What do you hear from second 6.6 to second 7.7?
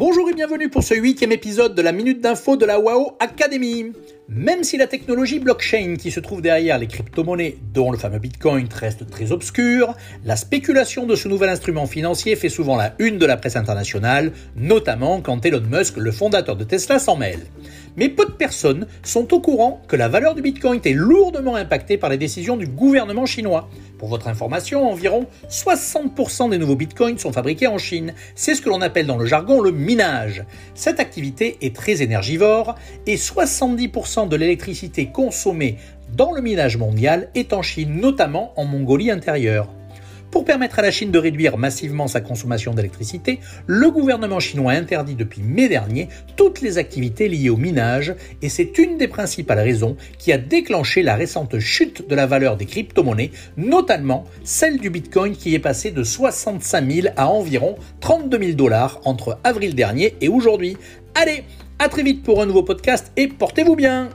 les crypto-monnaies,